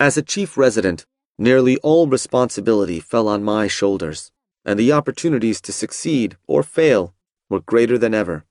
[0.00, 1.04] As a chief resident,
[1.38, 4.32] nearly all responsibility fell on my shoulders,
[4.64, 7.12] and the opportunities to succeed or fail
[7.50, 8.46] were greater than ever.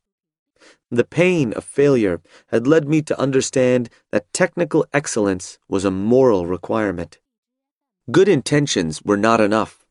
[0.91, 6.45] The pain of failure had led me to understand that technical excellence was a moral
[6.45, 7.17] requirement.
[8.11, 9.87] Good intentions were not enough,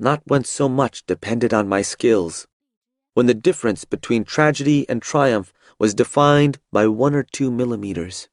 [0.00, 2.48] not when so much depended on my skills.
[3.14, 8.28] When the difference between tragedy and triumph was defined by one or two millimeters.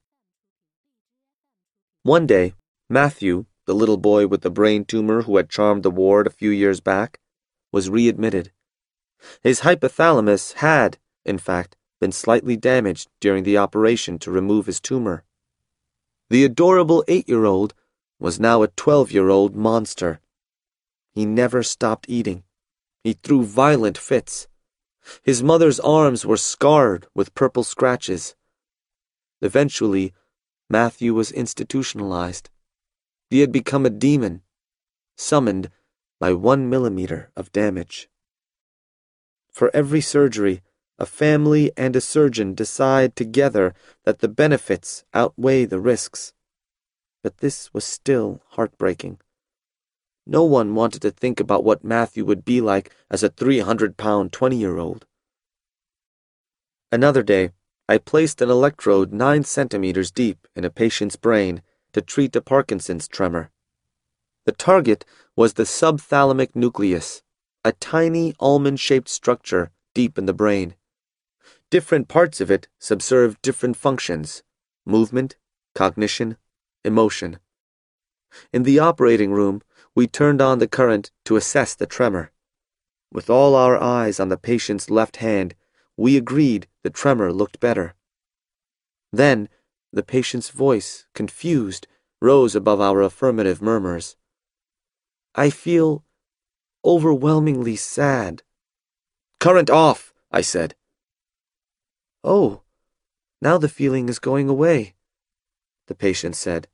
[2.01, 2.55] One day,
[2.93, 6.51] Matthew, the little boy with the brain tumor who had charmed the ward a few
[6.51, 7.19] years back,
[7.71, 8.51] was readmitted.
[9.41, 15.23] His hypothalamus had, in fact, been slightly damaged during the operation to remove his tumor.
[16.29, 17.73] The adorable eight year old
[18.19, 20.19] was now a twelve year old monster.
[21.15, 22.43] He never stopped eating.
[23.03, 24.47] He threw violent fits.
[25.23, 28.35] His mother's arms were scarred with purple scratches.
[29.41, 30.13] Eventually,
[30.69, 32.51] Matthew was institutionalized.
[33.33, 34.43] He had become a demon,
[35.17, 35.71] summoned
[36.19, 38.07] by one millimeter of damage.
[39.49, 40.61] For every surgery,
[40.99, 46.35] a family and a surgeon decide together that the benefits outweigh the risks.
[47.23, 49.19] But this was still heartbreaking.
[50.27, 54.31] No one wanted to think about what Matthew would be like as a 300 pound
[54.31, 55.07] 20 year old.
[56.91, 57.49] Another day,
[57.89, 61.63] I placed an electrode nine centimeters deep in a patient's brain
[61.93, 63.51] to treat a Parkinson's tremor.
[64.45, 65.05] The target
[65.35, 67.23] was the subthalamic nucleus,
[67.63, 70.75] a tiny almond shaped structure deep in the brain.
[71.69, 74.43] Different parts of it subserve different functions
[74.85, 75.37] movement,
[75.73, 76.35] cognition,
[76.83, 77.39] emotion.
[78.51, 79.61] In the operating room,
[79.95, 82.31] we turned on the current to assess the tremor.
[83.11, 85.55] With all our eyes on the patient's left hand,
[85.95, 87.93] we agreed the tremor looked better.
[89.11, 89.47] Then,
[89.93, 91.87] the patient's voice, confused,
[92.19, 94.15] rose above our affirmative murmurs.
[95.35, 96.03] I feel
[96.83, 98.41] overwhelmingly sad.
[99.39, 100.73] Current off, I said.
[102.23, 102.63] Oh,
[103.39, 104.95] now the feeling is going away,
[105.87, 106.67] the patient said.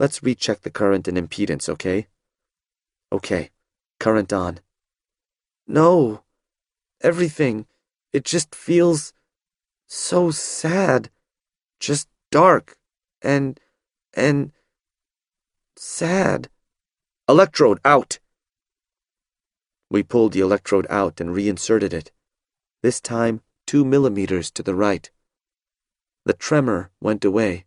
[0.00, 2.06] Let's recheck the current and impedance, okay?
[3.12, 3.50] Okay,
[4.00, 4.60] current on.
[5.66, 6.22] No,
[7.02, 7.66] everything,
[8.12, 9.12] it just feels
[9.86, 11.10] so sad
[11.84, 12.78] just dark
[13.22, 13.60] and
[14.14, 14.52] and
[15.76, 16.48] sad.
[17.28, 18.18] Electrode out.
[19.90, 22.10] We pulled the electrode out and reinserted it,
[22.82, 25.10] this time two millimeters to the right.
[26.24, 27.64] The tremor went away.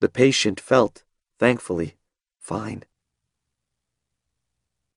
[0.00, 1.04] The patient felt,
[1.38, 1.96] thankfully,
[2.38, 2.84] fine.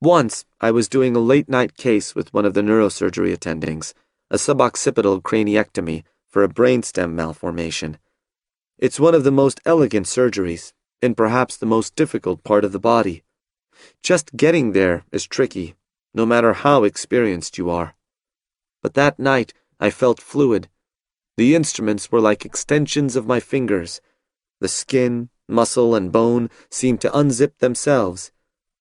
[0.02, 3.94] Once, I was doing a late night case with one of the neurosurgery attendings,
[4.30, 7.98] a suboccipital craniectomy for a brainstem malformation.
[8.78, 12.80] It's one of the most elegant surgeries, and perhaps the most difficult part of the
[12.80, 13.24] body.
[14.04, 15.76] Just getting there is tricky,
[16.14, 17.96] no matter how experienced you are.
[18.82, 20.68] But that night, I felt fluid.
[21.38, 24.02] The instruments were like extensions of my fingers.
[24.60, 28.32] The skin, muscle, and bone seemed to unzip themselves.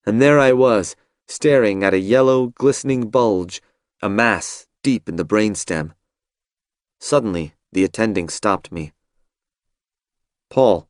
[0.05, 0.97] And there I was,
[1.29, 3.63] staring at a yellow, glistening bulge,
[4.03, 5.93] a mass deep in the brainstem.
[6.99, 8.93] Suddenly, the attending stopped me.
[10.55, 10.89] Paul,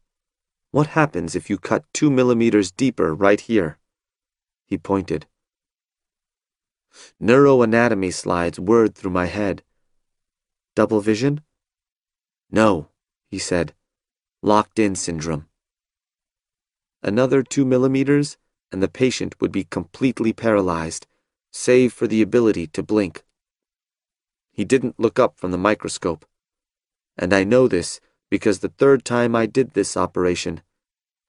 [0.73, 3.79] what happens if you cut two millimeters deeper right here?
[4.67, 5.25] He pointed.
[7.19, 9.63] Neuroanatomy slides whirred through my head.
[10.77, 11.41] Double vision?
[12.51, 12.91] No,
[13.31, 13.73] he said.
[14.43, 15.47] Locked in syndrome.
[17.03, 18.37] Another two millimeters,
[18.71, 21.07] and the patient would be completely paralyzed,
[21.51, 23.25] save for the ability to blink.
[24.53, 26.27] He didn't look up from the microscope.
[27.17, 27.99] And I know this
[28.35, 30.61] because the third time I did this operation,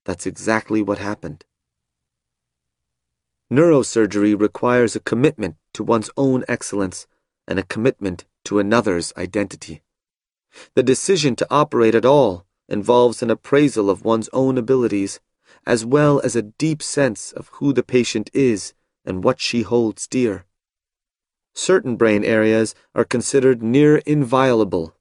[0.06, 1.46] that's exactly what happened.
[3.54, 7.06] Neurosurgery requires a commitment to one's own excellence
[7.48, 9.84] and a commitment to another's identity.
[10.74, 15.20] The decision to operate at all involves an appraisal of one's own abilities,
[15.64, 18.74] as well as a deep sense of who the patient is
[19.06, 20.48] and what she holds dear.
[21.54, 24.96] Certain brain areas are considered near inviolable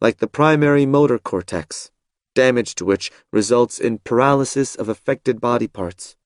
[0.00, 1.90] like the primary motor cortex,
[2.34, 6.16] damage to which results in paralysis of affected body parts.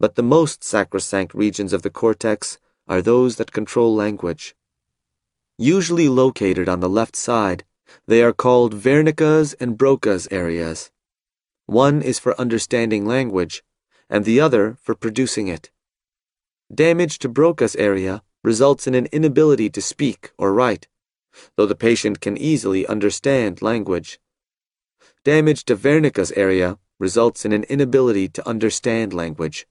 [0.00, 4.54] But the most sacrosanct regions of the cortex are those that control language.
[5.58, 7.64] Usually located on the left side,
[8.06, 10.90] they are called Wernicke's and Broca's areas.
[11.66, 13.62] One is for understanding language,
[14.08, 15.70] and the other for producing it.
[16.74, 20.86] Damage to Broca's area results in an inability to speak or write
[21.56, 24.18] though the patient can easily understand language.
[25.24, 29.66] Damage to Wernicke's area results in an inability to understand language.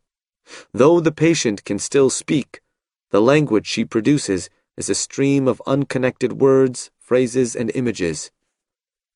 [0.74, 2.62] Though the patient can still speak,
[3.10, 8.32] the language she produces is a stream of unconnected words, phrases, and images.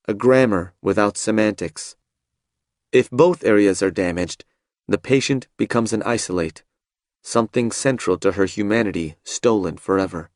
[0.07, 1.95] A grammar without semantics.
[2.91, 4.43] If both areas are damaged,
[4.87, 6.63] the patient becomes an isolate,
[7.21, 10.30] something central to her humanity stolen forever.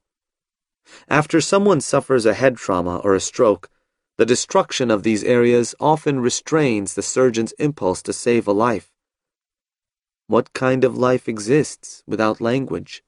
[1.08, 3.70] After someone suffers a head trauma or a stroke,
[4.18, 8.92] the destruction of these areas often restrains the surgeon's impulse to save a life.
[10.28, 13.04] What kind of life exists without language?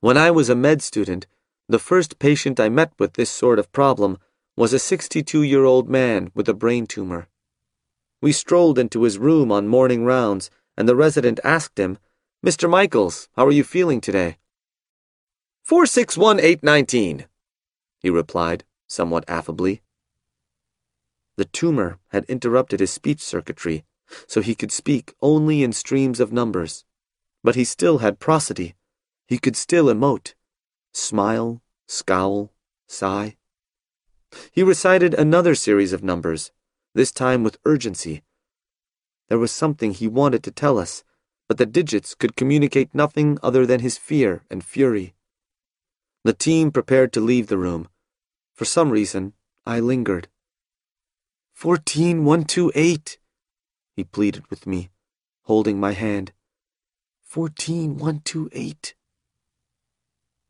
[0.00, 1.26] When I was a med student,
[1.68, 4.18] the first patient I met with this sort of problem
[4.56, 7.28] was a 62 year old man with a brain tumor.
[8.20, 11.98] We strolled into his room on morning rounds, and the resident asked him,
[12.44, 12.68] Mr.
[12.68, 14.38] Michaels, how are you feeling today?
[15.64, 17.24] 461819,
[17.98, 19.80] he replied, somewhat affably.
[21.36, 23.86] The tumor had interrupted his speech circuitry,
[24.26, 26.84] so he could speak only in streams of numbers.
[27.42, 28.74] But he still had prosody.
[29.26, 30.34] He could still emote,
[30.92, 32.52] smile, scowl,
[32.86, 33.36] sigh.
[34.52, 36.52] He recited another series of numbers,
[36.94, 38.22] this time with urgency.
[39.28, 41.04] There was something he wanted to tell us,
[41.48, 45.14] but the digits could communicate nothing other than his fear and fury.
[46.24, 47.88] The team prepared to leave the room.
[48.54, 49.34] For some reason,
[49.64, 50.28] I lingered.
[51.52, 53.18] 14128,
[53.94, 54.90] he pleaded with me,
[55.42, 56.32] holding my hand.
[57.22, 58.94] 14128.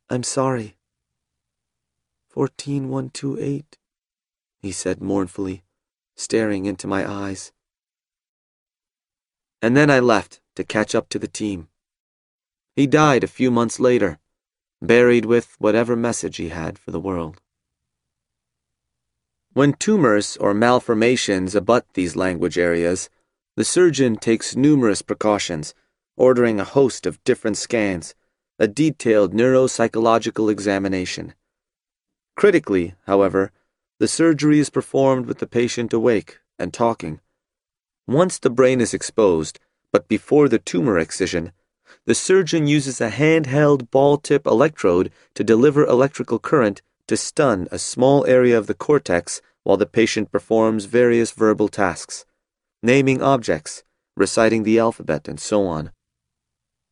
[0.09, 0.77] I'm sorry.
[2.29, 3.79] 14128,
[4.61, 5.65] he said mournfully
[6.15, 7.53] staring into my eyes.
[9.61, 11.69] And then I left to catch up to the team.
[12.77, 14.19] He died a few months later,
[14.87, 17.41] buried with whatever message he had for the world.
[19.53, 23.09] When tumors or malformations abut these language areas,
[23.57, 25.75] the surgeon takes numerous precautions,
[26.17, 28.15] ordering a host of different scans,
[28.59, 31.35] a detailed neuropsychological examination.
[32.37, 33.53] Critically, however,
[34.01, 37.21] the surgery is performed with the patient awake and talking.
[38.07, 39.61] Once the brain is exposed,
[39.93, 41.53] but before the tumor excision,
[42.07, 47.79] the surgeon uses a handheld ball tip electrode to deliver electrical current to stun a
[47.79, 52.27] small area of the cortex while the patient performs various verbal tasks,
[52.83, 53.83] naming objects,
[54.17, 55.91] reciting the alphabet, and so on.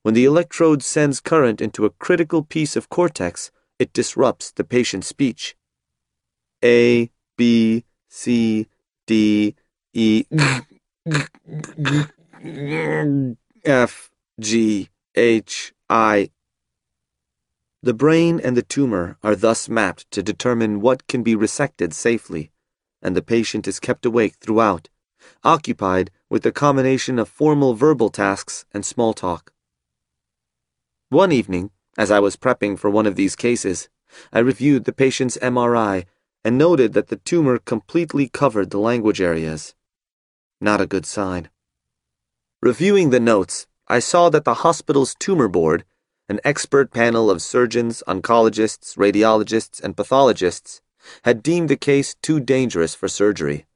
[0.02, 5.06] When the electrode sends current into a critical piece of cortex, it disrupts the patient's
[5.06, 5.54] speech.
[6.64, 8.66] A, B, C,
[9.06, 9.54] D,
[9.92, 10.24] E,
[13.64, 14.10] F,
[14.40, 16.30] G, H, I.
[17.82, 22.50] The brain and the tumor are thus mapped to determine what can be resected safely,
[23.02, 24.88] and the patient is kept awake throughout,
[25.44, 29.52] occupied with a combination of formal verbal tasks and small talk.
[31.10, 33.90] One evening, as I was prepping for one of these cases,
[34.32, 36.06] I reviewed the patient's MRI
[36.42, 39.74] and noted that the tumor completely covered the language areas.
[40.58, 41.50] Not a good sign.
[42.62, 45.84] Reviewing the notes, I saw that the hospital's tumor board,
[46.28, 50.80] an expert panel of surgeons, oncologists, radiologists, and pathologists,
[51.24, 53.66] had deemed the case too dangerous for surgery.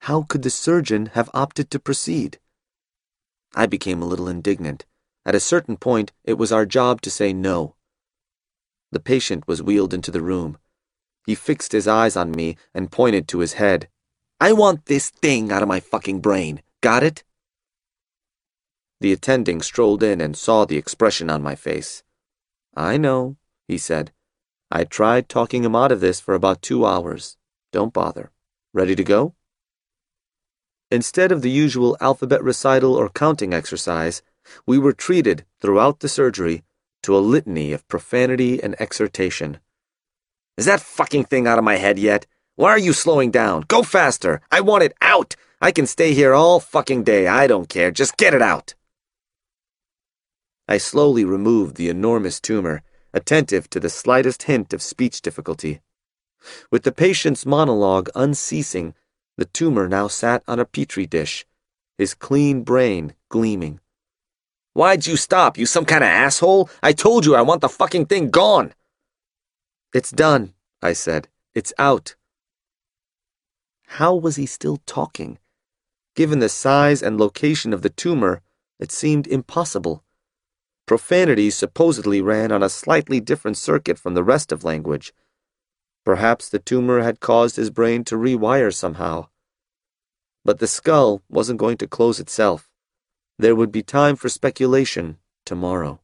[0.00, 2.38] How could the surgeon have opted to proceed?
[3.54, 4.84] I became a little indignant.
[5.24, 7.76] At a certain point, it was our job to say no.
[8.90, 10.58] The patient was wheeled into the room.
[11.26, 13.88] He fixed his eyes on me and pointed to his head.
[14.40, 16.62] I want this thing out of my fucking brain.
[16.82, 17.24] Got it?
[19.04, 22.02] The attending strolled in and saw the expression on my face.
[22.74, 23.36] I know,
[23.68, 24.12] he said.
[24.70, 27.36] I tried talking him out of this for about two hours.
[27.70, 28.30] Don't bother.
[28.72, 29.34] Ready to go?
[30.90, 34.22] Instead of the usual alphabet recital or counting exercise,
[34.64, 36.64] we were treated, throughout the surgery,
[37.02, 39.58] to a litany of profanity and exhortation.
[40.56, 42.24] Is that fucking thing out of my head yet?
[42.56, 43.66] Why are you slowing down?
[43.68, 44.40] Go faster.
[44.50, 45.36] I want it out.
[45.60, 47.26] I can stay here all fucking day.
[47.26, 47.90] I don't care.
[47.90, 48.72] Just get it out.
[50.66, 55.80] I slowly removed the enormous tumor, attentive to the slightest hint of speech difficulty.
[56.70, 58.94] With the patient's monologue unceasing,
[59.36, 61.44] the tumor now sat on a petri dish,
[61.98, 63.80] his clean brain gleaming.
[64.72, 66.68] Why'd you stop, you some kind of asshole?
[66.82, 68.74] I told you I want the fucking thing gone.
[69.92, 71.28] It's done, I said.
[71.54, 72.16] It's out.
[73.86, 75.38] How was he still talking?
[76.16, 78.42] Given the size and location of the tumor,
[78.80, 80.02] it seemed impossible.
[80.86, 85.14] Profanity supposedly ran on a slightly different circuit from the rest of language.
[86.04, 89.28] Perhaps the tumor had caused his brain to rewire somehow.
[90.44, 92.68] But the skull wasn't going to close itself.
[93.38, 96.00] There would be time for speculation tomorrow.